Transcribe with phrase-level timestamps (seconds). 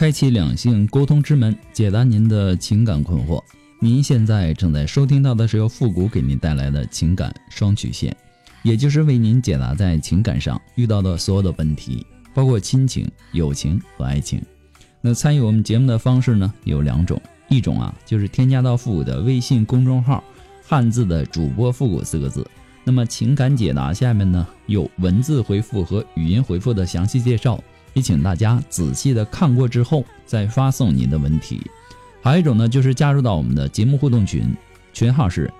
[0.00, 3.38] 开启两性沟通之门，解答您的情感困惑。
[3.78, 8.16] 您现在正在收听到的是由复古给您带来的情感双曲线，
[8.62, 14.40] 也就是为您解答在情感上遇到的所有的问题，包括亲情、友情和爱情。
[15.02, 17.20] 那参与我们节目的方式呢有两种，
[17.50, 20.24] 一种啊就是添加到复古的微信公众号
[20.66, 22.42] “汉字的主播复古”四个字，
[22.84, 27.62] 那么情感解答下面呢有文字回复和语音回复的详细介绍。
[27.92, 31.60] 也请大家仔细的看过之后再发送您的问题。
[32.22, 34.54] 还有一种呢，就是加入到我们的节目互动群，
[34.92, 35.52] 群号是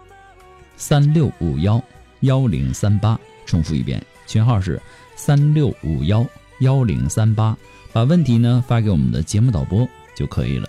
[0.76, 1.82] 三六五幺
[2.20, 3.18] 幺零三八。
[3.46, 4.80] 重复一遍，群号是
[5.16, 6.24] 三六五幺
[6.60, 7.56] 幺零三八。
[7.92, 10.68] 把问题呢发给我们的节目导播就可以了。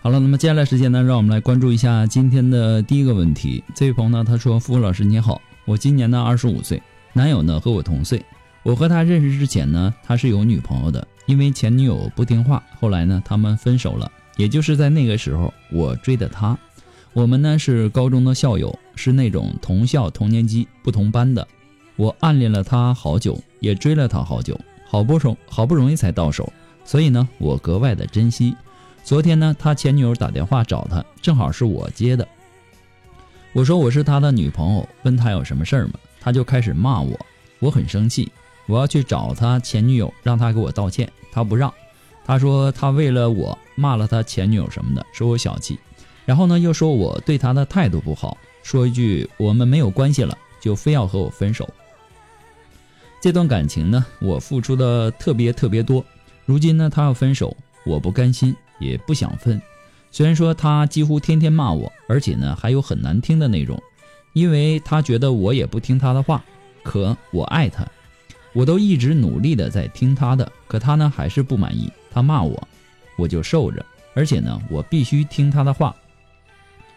[0.00, 3.64] 好了，那么接下来时间呢，让我们来关注一下今天的第一个问题。
[3.74, 6.80] 这位朋友呢，他说：“付老师你好，我今年呢二十五岁，
[7.12, 8.24] 男友呢和我同岁。
[8.62, 14.10] 我和他认识之前呢，他是有女朋友的，因为前女友不听话，后来呢他们分手了。
[14.36, 16.56] 也就是在那个时候，我追的他。
[17.12, 21.46] 我们呢是高中的校友，是那种同校同年级不同班的。
[21.96, 26.50] 我暗恋了他好久，也追了他好久，好不容好不容易才到手，
[26.84, 28.54] 所以呢我格外的珍惜。”
[29.08, 32.28] 昨天呢，他前女友打电话找他，正好是我接的。
[33.54, 35.94] 我说我是他的女朋友，问他有什么事儿吗？
[36.20, 37.18] 他就开始骂我，
[37.58, 38.30] 我很生气，
[38.66, 41.72] 我要去找他前女友，让他给我道歉，他不让。
[42.22, 45.78] 他说他为了我骂了他前女友什么的，说我小气。
[46.26, 51.66] 然后呢，又说我对他的态度不好，说一句我们没有关系了，就非要和我分手。
[53.22, 56.04] 这段感情呢，我付出的特别特别多，
[56.44, 57.56] 如今呢，他要分手，
[57.86, 58.54] 我不甘心。
[58.78, 59.60] 也不想分，
[60.10, 63.80] 虽然说他几乎天天骂我，而且呢还有很难听的那种，
[64.32, 66.42] 因为他觉得我也不听他的话。
[66.84, 67.86] 可我爱他，
[68.54, 72.66] 我都一直努力的在听他的，可他呢还是不满意，他骂我，
[73.16, 73.84] 我就受着，
[74.14, 75.94] 而且呢我必须听他的话，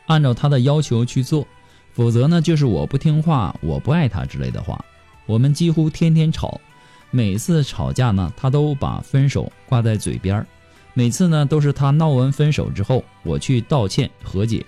[0.05, 1.45] 按照他的要求去做，
[1.91, 4.83] 否则呢就是我不听话，我不爱他之类的话。
[5.25, 6.61] 我们几乎天天吵，
[7.09, 10.47] 每次吵架呢他都把分手挂在嘴边儿。
[10.93, 14.65] 每次呢，都是他闹完分手之后，我去道歉和解。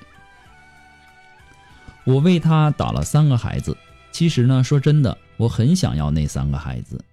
[2.05, 3.75] 我为他打了三个孩子，
[4.11, 7.03] 其实呢，说真的，我很想要那三个孩子。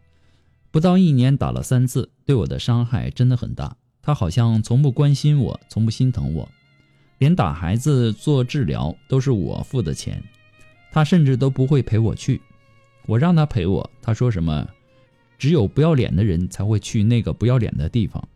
[0.70, 3.76] 不到一年打了三次，对我的伤害真的很大。
[4.03, 6.49] 他好像从不关心我，从不心疼我，
[7.19, 10.22] 连打孩子做治疗都是我付的钱，
[10.93, 12.41] 他甚至都不会陪我去。
[13.06, 14.66] 我让他陪我，他说什么？
[15.38, 18.26] 只有不要脸的人才会去那个不要脸的地方。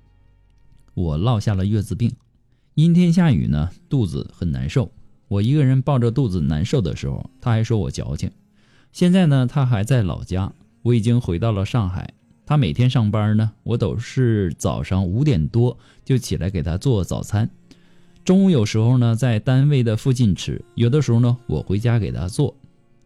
[0.95, 2.13] 我落下了月子病，
[2.75, 4.91] 阴天下雨呢，肚子很难受。
[5.29, 8.31] 我一个人抱着肚子难受的时候，他还说我矫情。
[8.93, 12.15] 现在呢，他还在老家，我已经回到了上海。
[12.47, 17.51] 他每天上班呢，我都是早上五点多就起来给他做早餐。
[18.23, 22.55] 中午有时候呢，在单位的附近吃，有的时候呢，我回家给他做。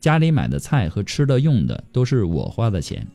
[0.01, 3.07] 家里买的菜和吃的用的都是我花的钱。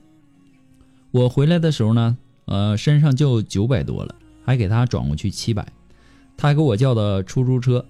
[1.12, 4.16] 我回来的时候呢，呃，身上就九百多了。
[4.44, 5.66] 还给他转过去七百，
[6.36, 7.86] 他还给我叫的出租车，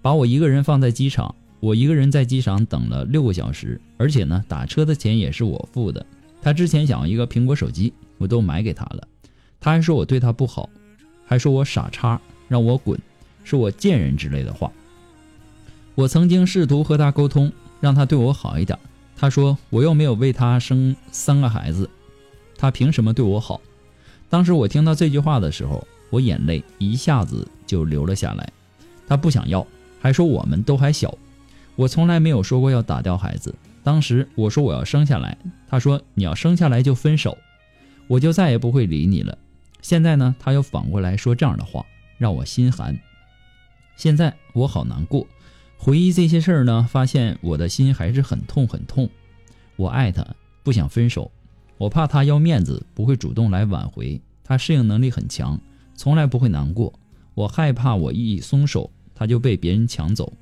[0.00, 6.04] 把我一个人放在机场，我一个人在机场等了六个小时，而且呢，打车的钱也是我付的。
[6.40, 9.06] 他之前想要一个苹果手机，我都买给他了，
[9.60, 10.68] 他还说我对他不好，
[11.24, 12.98] 还说我傻叉，让我滚，
[13.44, 14.70] 说我贱人之类的话。
[15.94, 18.76] 我曾经试图和他沟通，让他对我好一点，
[19.14, 21.88] 他说我又没有为他生三个孩子，
[22.56, 23.60] 他凭什么对我好？
[24.32, 28.50] 当时我听到这句话的时候，我眼泪一下子就流了下来。
[29.06, 29.66] 他不想要，
[30.00, 31.14] 还说我们都还小。
[31.76, 33.54] 我从来没有说过要打掉孩子。
[33.82, 35.36] 当时我说我要生下来，
[35.68, 37.36] 他说你要生下来就分手，
[38.06, 39.36] 我就再也不会理你了。
[39.82, 41.84] 现在呢，他又反过来说这样的话，
[42.16, 42.98] 让我心寒。
[43.96, 45.26] 现在我好难过，
[45.76, 49.10] 回忆这些事儿呢，发现我的心还是很痛很痛。
[49.76, 50.26] 我爱他，
[50.62, 51.30] 不想分手。
[51.82, 54.20] 我怕他要面子，不会主动来挽回。
[54.44, 55.58] 他适应能力很强，
[55.96, 56.92] 从来不会难过。
[57.34, 60.32] 我害怕我一松手，他就被别人抢走。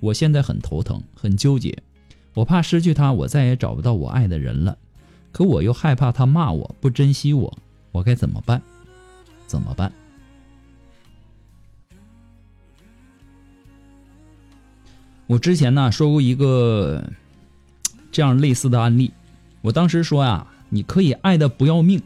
[0.00, 1.76] 我现在很头疼，很纠结。
[2.32, 4.78] 我怕失去他，我再也找不到我爱的人了。
[5.32, 7.58] 可我又害怕他骂我不珍惜我，
[7.92, 8.62] 我该怎么办？
[9.46, 9.92] 怎么办？
[15.26, 17.12] 我之前呢说过一个
[18.10, 19.12] 这样类似的案例，
[19.60, 22.00] 我当时说呀，你可以爱的不要命，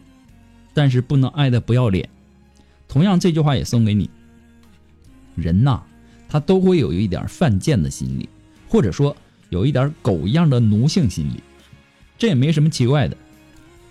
[0.75, 2.09] 但是不能爱的不要脸。
[2.89, 4.11] 同样，这句话也送给你。
[5.37, 5.81] 人呐，
[6.29, 8.29] 他都会有一点犯贱的心理，
[8.69, 9.17] 或者说
[9.49, 11.43] 有一点狗一样的奴性心理，
[12.19, 13.17] 这也没什么奇怪的。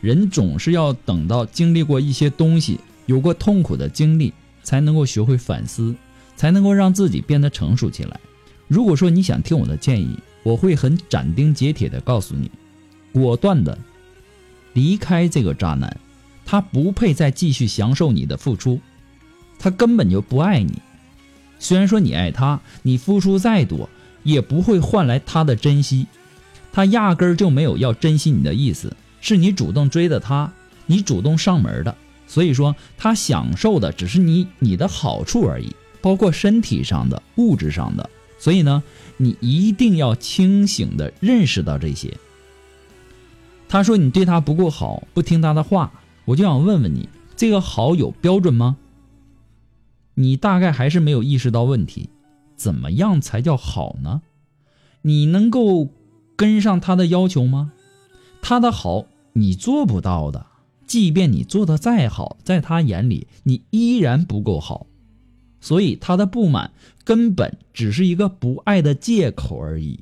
[0.01, 4.33] 人总是要等到经历过一些东西，有过痛苦的经历，
[4.63, 5.95] 才能够学会反思，
[6.35, 8.19] 才能够让自己变得成熟起来。
[8.67, 12.49] 如果说你想听我的建议，我会很斩钉截铁的告诉你，
[13.11, 13.77] 果断的
[14.73, 15.97] 离开这个渣男，
[16.45, 18.79] 他不配再继续享受你的付出，
[19.57, 20.81] 他根本就不爱你。
[21.59, 23.89] 虽然说你爱他，你付出再多，
[24.23, 26.07] 也不会换来他的珍惜，
[26.71, 30.53] 他压根儿就没有要珍惜你的意思，是你主动追的他，
[30.85, 31.95] 你主动上门的，
[32.27, 38.09] 所以说他享受的只是你你的好处而已，包括身体上的、物质上的。
[38.37, 38.81] 所以呢，
[39.17, 42.17] 你一定要清醒的认识到这些。
[43.69, 45.93] 他说你对他不够好，不听他的话，
[46.25, 47.07] 我就想问问你，
[47.37, 48.75] 这个好有标准吗？
[50.15, 52.09] 你大概还是没有意识到问题，
[52.57, 54.21] 怎么样才叫好呢？
[55.03, 55.87] 你能够
[56.35, 57.71] 跟上他的要求吗？
[58.41, 60.47] 他的好你做不到的，
[60.87, 64.87] 即便你做的再好，在他眼里你依然不够好。
[65.61, 66.71] 所以他的不满
[67.03, 69.99] 根本只是一个不爱的借口而已，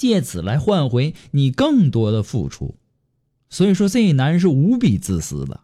[0.00, 2.76] 借此来换回你更多的付出。
[3.50, 5.60] 所以说，这男人是无比自私的。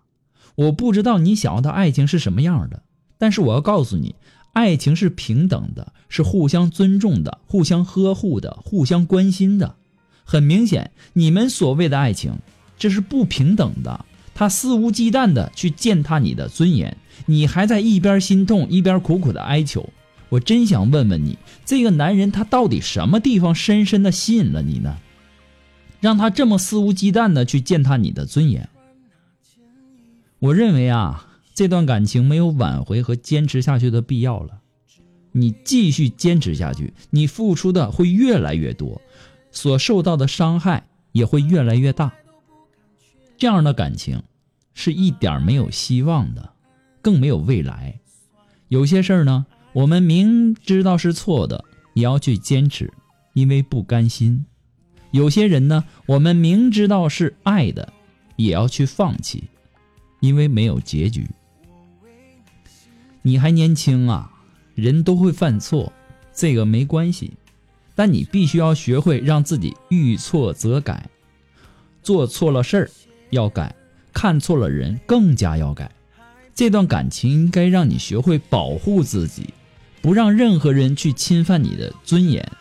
[0.56, 2.83] 我不知道你想要的爱情是什么样的，
[3.17, 4.15] 但是我要告诉你，
[4.53, 9.77] 爱情是平等的，是互相尊重的、互相呵护的、互相关心的。
[10.23, 12.35] 很明显，你们所谓的爱情，
[12.79, 14.05] 这是不平等的。
[14.35, 16.99] 他肆无忌惮的去践踏你的尊严。
[17.25, 19.88] 你还在一边心痛一边苦苦的哀求，
[20.28, 24.99] 我真想问问你，这个男人他到底什么地方深深的吸引了你呢？
[26.00, 28.69] 让他这么肆无忌惮的去践踏你的尊严？
[30.38, 34.61] 我认为啊，这段感情没有挽回和坚持下去的必要了。
[35.32, 39.00] 你继续坚持下去，你付出的会越来越多，
[39.50, 42.12] 所受到的伤害也会越来越大。
[43.38, 44.23] 这样的感情
[44.75, 46.55] 是一点没有希望的。
[47.02, 48.00] 更没有未来。
[48.67, 49.46] 有些事儿呢，
[49.76, 51.62] 我们明知道是错的，
[51.93, 52.90] 也要去坚持，
[53.34, 54.46] 因为不甘心；
[55.11, 57.93] 有些人呢，我们明知道是爱的，
[58.37, 59.44] 也要去放弃，
[60.20, 61.28] 因为没有结局。
[63.20, 64.32] 你还年轻啊，
[64.75, 65.93] 人都会犯错，
[66.32, 67.34] 这个没关系，
[67.94, 71.06] 但你必须要学会让自己遇错则改，
[72.02, 72.90] 做错了事儿
[73.28, 73.76] 要改，
[74.14, 75.93] 看错了人更加要改。
[76.55, 79.52] 这段感情应该让你学会保护自己，
[80.01, 82.53] 不让任何人去侵犯你的尊严。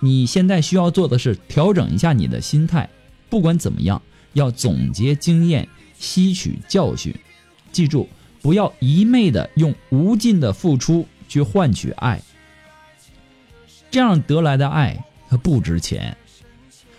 [0.00, 2.88] 你现在需要做的是调整一下你的心态。
[3.30, 4.00] 不管怎么样，
[4.32, 7.14] 要总结经验，吸取教训。
[7.70, 8.08] 记住，
[8.40, 12.20] 不要一昧的用无尽的付出去换取爱，
[13.90, 16.16] 这样得来的爱它不值钱。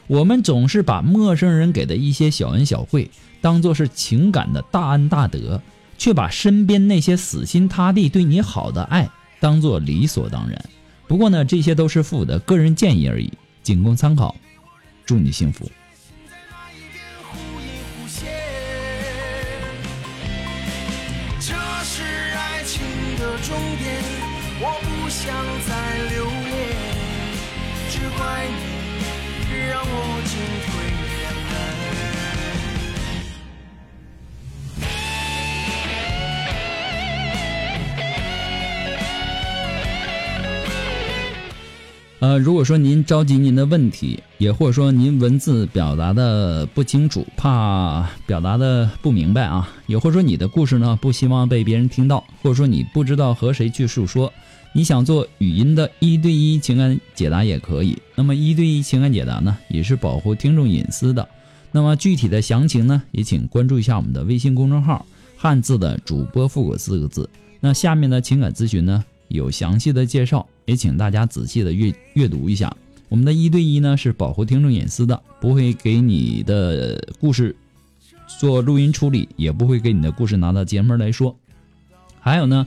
[0.08, 3.12] 我们总是把陌生人给的一些小恩小惠
[3.42, 5.62] 当做是情感的大恩大德。
[5.96, 9.10] 却把身边那些死心塌地对你好的爱
[9.44, 10.58] 当做理所当然。
[11.06, 13.30] 不过呢，这些都是父的个人建议而已，
[13.62, 14.34] 仅供参考。
[15.06, 15.70] 祝你幸福。
[21.42, 22.04] 这是
[22.38, 22.80] 爱情
[23.20, 24.02] 的终点，
[24.62, 25.36] 我不想
[25.68, 25.76] 再
[26.16, 26.56] 留恋，
[27.90, 30.40] 只怪你让我进
[30.72, 30.93] 退。
[42.24, 54.32] 呃，如果说您着急您的问题，也或者说您文字表达的不清楚，怕表达的不明白啊，也或者说你的故事呢不希望被别人听到，或者说你不知道和谁去诉说，
[54.72, 57.98] 你想做语音的一对一情感解答也可以。
[58.16, 61.28] 那么一对一情感解答呢，也是保护听众隐私的。
[61.74, 67.30] 那么具体的详情呢，也请关注一下我们的微信公众号“汉字的主播复古”四个字。
[67.60, 70.48] 那下面的情感咨询呢，有详细的介绍。
[70.66, 72.76] 也请大家仔细的阅阅读一下。
[73.10, 77.56] 我们的一对一呢是保护听众隐私的，不会给你的故事
[78.40, 81.36] 做录音处理，也不会给你的故事拿到节目来说。
[82.20, 82.66] 还有呢，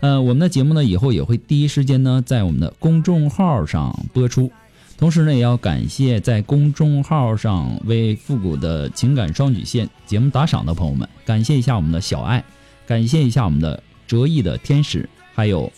[0.00, 4.50] 呃，我们的节目呢以后也会第一时间呢在我们的公众号上播出。
[4.96, 12.42] 同时呢，也要感谢在公众号上为复古的情感双曲线节目打赏的朋友们，感谢一下我们的小爱，
[12.86, 15.70] 感谢一下我们的折翼的天使，还有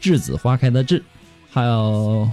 [0.00, 1.02] 栀子花开的栀，
[1.50, 2.30] 还有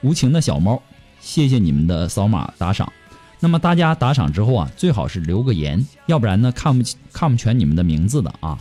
[0.00, 0.82] 无情的小猫，
[1.20, 2.92] 谢谢你们的扫码打赏。
[3.40, 8.58] 那么大家打赏之后啊，最好是留个言，要不然呢看不起看不全你们的名字的啊。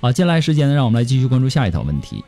[0.00, 2.24] 好，接下来时间呢，让我们来继续关注下一条问题。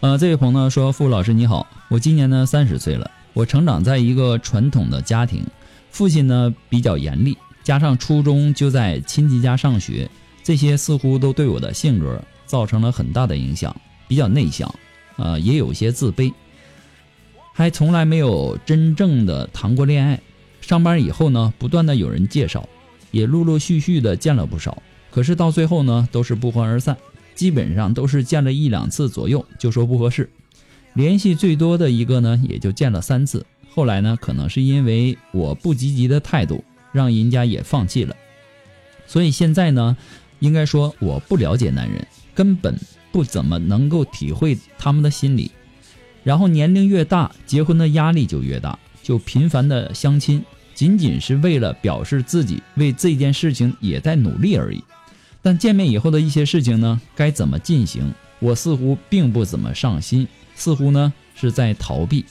[0.00, 5.44] 呃，这位朋友呢说：“付老师你好，我今年呢三十岁了，我成长在一个传统的家庭，
[5.90, 10.10] 父亲呢比较严厉，加上初中就在亲戚家上学，
[10.50, 14.74] 这些似乎都对我的性格造成了很大的影响，比较内向，
[15.14, 16.32] 呃，也有些自卑，
[17.52, 20.20] 还从来没有真正的谈过恋爱。
[20.60, 22.68] 上班以后呢，不断的有人介绍，
[23.12, 26.96] 也陆陆续续的见了不少，可是到最后呢，都是不欢而散。”
[27.36, 30.28] 基本上都是见了一两次左右就说不合适，
[30.94, 33.46] 联系最多的一个呢也就见了三次。
[33.68, 38.16] 后来呢，可能是因为我不积极的态度，让人家也放弃了。
[39.06, 39.96] 所以现在呢，
[40.40, 42.78] 应该说我不了解男人，根本
[43.12, 45.52] 不怎么能够体会他们的心理。
[46.22, 50.44] 然后年龄越大，结婚的压力就越大，就频繁的相亲，
[50.74, 54.82] 仅仅是为了表示自己为这件事情也在努力而已。
[55.40, 58.12] 但见面以后的一些事情呢，该怎么进行？
[58.38, 62.24] 我似乎并不怎么上心，似乎呢是在逃避。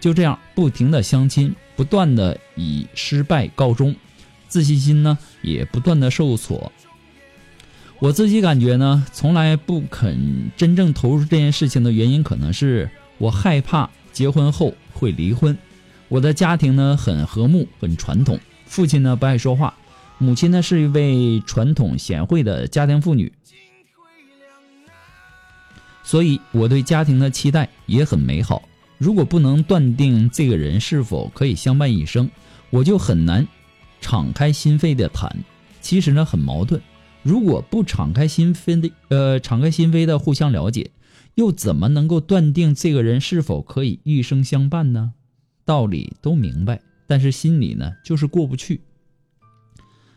[0.00, 3.94] 就这样不停的相亲，不断的以失败告终，
[4.48, 6.72] 自信心呢也不断的受挫。
[7.98, 15.56] 我自己感觉呢，从来不肯真正投入这件事情的原因，可能是我害怕结婚后会离婚。
[16.08, 19.74] 我的家庭呢很和睦，很传统，父亲呢不爱说话。
[20.18, 23.32] 母亲呢是一位传统贤惠的家庭妇女，
[26.04, 28.62] 所以我对家庭的期待也很美好。
[28.98, 32.30] 如果不能断定这个人是否可以相伴一生，
[32.70, 33.46] 我就很难
[34.00, 35.34] 敞开心扉的谈。
[35.80, 36.80] 其实呢很矛盾，
[37.26, 40.92] 如果不敞开心扉的，呃，敞开心扉的互相了解，
[41.34, 45.14] 又怎么能够断定这个人是否可以一生相伴呢？
[45.64, 48.80] 道理都明白，但是心里呢就是过不去。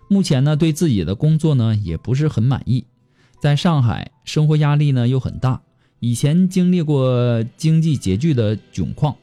[0.08, 2.86] 目前呢，对自己的工作呢也不是很满意，
[3.42, 5.64] 在上海生活压力呢又很大，
[6.00, 9.16] 以前经历过经济拮据的窘况，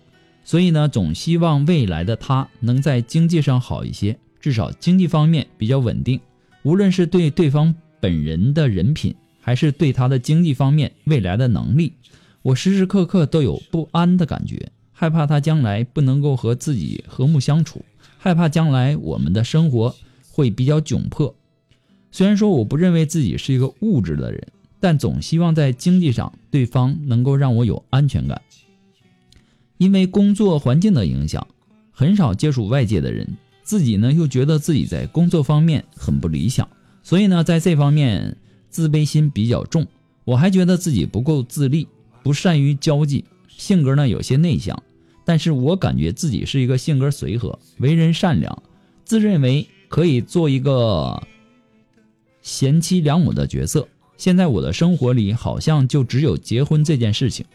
[0.43, 6.21] 所以呢总希望未来的他能在经济上好一些，至少经济方面比较稳定。
[6.67, 11.93] 无论是对对方本人的人品，还是对他的经济方面未来的能力，
[12.43, 17.85] 我时时刻刻都有不安的感觉，害怕他将来不能够和自己和睦相处，
[18.19, 19.95] 害怕将来我们的生活。
[20.29, 21.35] 会比较窘迫。
[22.11, 24.49] 虽然说我不认为自己是一个物质的人，
[24.81, 28.43] 但总希望在经济上对方能够让我有安全感。
[29.79, 31.47] 因为工作环境的影响，
[31.91, 36.67] 很少接触外界的人，自己呢又觉得自己在工作方面很不理想，
[37.03, 38.39] 所以呢在这方面
[38.71, 39.87] 自卑心比较重。
[40.25, 41.87] 我还觉得自己不够自立，
[42.23, 44.83] 不善于交际，性格呢有些内向。
[45.27, 48.63] 但是我感觉自己是一个性格随和、为人善良，
[49.05, 49.69] 自认为。
[49.89, 51.23] 可以做一个
[52.43, 53.87] 贤妻良母的角色。
[54.17, 57.47] 现在我的生活里好像就只有结婚这件事情，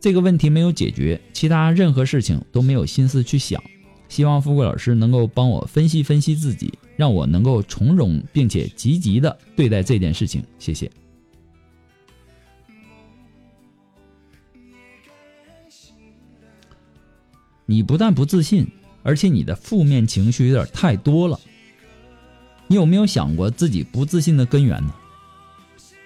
[0.00, 3.62] 这个问题没有解决，其他任何事情都没有心思去想。
[4.08, 10.42] 希望富贵老师能够帮我分析分析自己，让我能够从容并且积极的对待这件事情。
[10.58, 10.90] 谢谢。
[17.66, 18.66] 你不但不自信，
[19.02, 21.38] 而且你的负面情绪有点太多了。
[22.66, 24.94] 你有没有想过自己不自信的根源呢？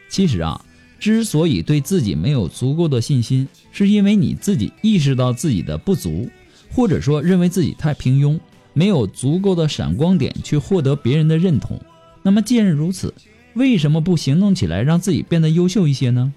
[0.08, 0.64] 其实啊，
[0.98, 6.28] 之所以对自己没有足够的信心，是因为你自己意识到自己的不足，
[6.74, 8.38] 或者说认为自己太平庸，
[8.72, 11.80] 没有足够的闪光点去获得别人的认同。
[12.22, 13.12] 那么既然如此，
[13.54, 16.32] 为什么不行动起来，让自己变得优秀一些呢？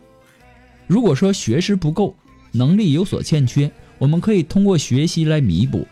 [0.88, 2.16] 如果说学识不够，
[2.52, 5.88] 能力有所欠缺，我们可以通过学习来弥补；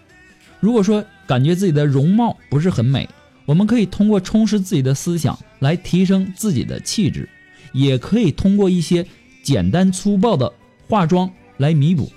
[0.60, 3.08] 如果说感觉自己的容貌不是很美，
[3.46, 7.28] 我们可以通过充实自己的思想来提升自己的气质，
[7.72, 9.06] 也可以通过一些
[9.42, 10.52] 简单粗暴的
[10.90, 12.12] 化妆来弥补。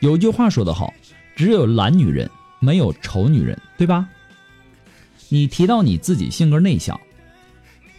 [0.00, 0.92] 有句话说得好，
[1.36, 2.28] 只有懒女人，
[2.58, 4.08] 没有丑女人，对吧？
[5.28, 6.98] 你提到你自己性格内向，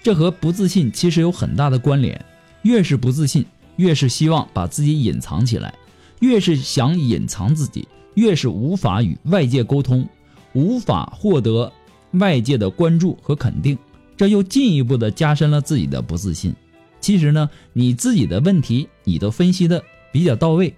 [0.01, 2.25] 这和不自信其实有很大的关联。
[2.63, 5.73] 越是不自信，越是希望把自己隐藏起来，
[6.19, 10.09] 越是想隐藏自己，越是无法与外界沟通，
[10.53, 11.71] 无法获得
[12.13, 13.77] 外界的关注和肯定，
[14.17, 16.53] 这又进一步的加深了自己的不自信。
[16.99, 20.75] 其实呢，你自己的问题你都分析的比较到位，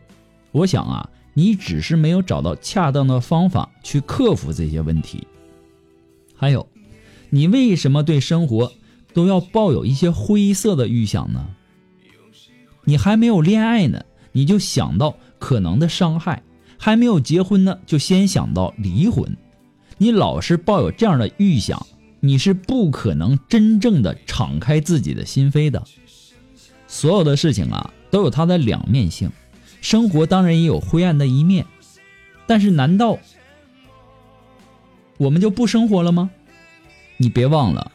[0.52, 5.28] 我想啊，你只是没有找到恰当的方法去克服这些问题。
[6.36, 6.68] 还有，
[7.30, 8.72] 你为什么对生活
[9.14, 11.48] 都要抱有一些灰色的预想呢？
[12.86, 16.42] 你还没有恋爱呢，你就想到可能的伤害；
[16.78, 19.38] 还没有结婚呢，就先想到离婚。
[19.98, 21.86] 你老是抱有这样的预想，
[22.20, 25.84] 你是不可能真正的敞开自己的心扉的。
[26.88, 29.30] 所有的事情啊，都有它的两面性，
[29.82, 31.66] 生活当然也有灰暗的一面。
[32.46, 33.18] 但是，难道
[35.18, 36.30] 我们就不生活了吗？
[37.18, 37.92] 你别忘了，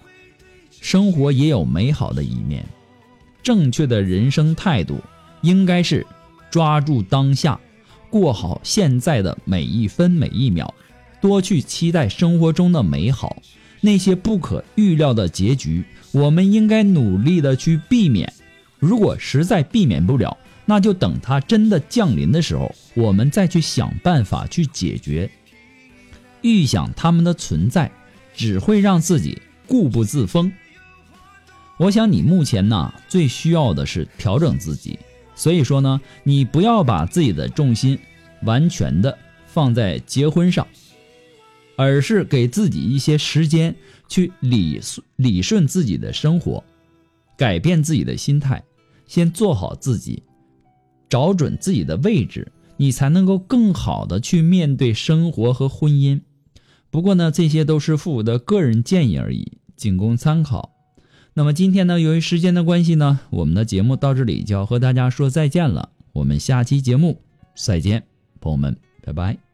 [0.80, 2.64] 生活也有美好的一面。
[3.42, 5.00] 正确的人生态度
[5.42, 6.06] 应该是
[6.50, 7.58] 抓住当下，
[8.10, 10.72] 过好现在的每一分每一秒，
[11.20, 13.36] 多去期待生活中的美好。
[13.80, 18.32] 那些不可预料的结局，我们应该努力的去避免。
[18.78, 25.30] 如果实在避免不了，那就等它真的降临的时候，我们再去想办法去解决。
[26.42, 27.90] 预想他们的存在，
[28.34, 30.52] 只会让自己固步自封。
[31.76, 34.98] 我想你目前呢最需要的是调整自己，
[35.34, 37.98] 所以说呢，你不要把自己的重心
[38.42, 40.66] 完全的放在结婚上，
[41.76, 43.74] 而是给自己一些时间
[44.08, 44.80] 去理
[45.16, 46.62] 理顺自己的生活，
[47.36, 48.62] 改变自己的心态，
[49.06, 50.22] 先做好自己，
[51.14, 56.20] 找准自己的位置，你才能够更好的去面对生活和婚姻。
[56.90, 60.72] 不过呢，这些都是父母的个人建议而已，仅供参考。
[61.34, 65.90] 那么今天呢，由于时间的关系呢，我们的节目到这里就要和大家说再见了。
[66.14, 67.20] 我们下期节目
[67.54, 68.02] 再见，
[68.40, 69.53] 朋友们，拜拜。